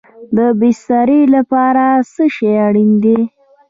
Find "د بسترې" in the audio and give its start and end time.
0.37-1.21